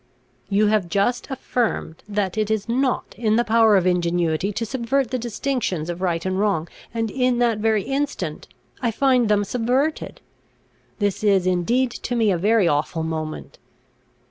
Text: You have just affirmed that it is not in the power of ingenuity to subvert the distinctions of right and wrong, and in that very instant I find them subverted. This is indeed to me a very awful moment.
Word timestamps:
You 0.49 0.65
have 0.65 0.89
just 0.89 1.29
affirmed 1.29 2.03
that 2.09 2.35
it 2.35 2.49
is 2.49 2.67
not 2.67 3.13
in 3.19 3.35
the 3.35 3.43
power 3.43 3.77
of 3.77 3.85
ingenuity 3.85 4.51
to 4.51 4.65
subvert 4.65 5.11
the 5.11 5.19
distinctions 5.19 5.91
of 5.91 6.01
right 6.01 6.25
and 6.25 6.39
wrong, 6.39 6.67
and 6.91 7.11
in 7.11 7.37
that 7.37 7.59
very 7.59 7.83
instant 7.83 8.47
I 8.81 8.89
find 8.89 9.29
them 9.29 9.43
subverted. 9.43 10.19
This 10.97 11.23
is 11.23 11.45
indeed 11.45 11.91
to 11.91 12.15
me 12.15 12.31
a 12.31 12.37
very 12.39 12.67
awful 12.67 13.03
moment. 13.03 13.59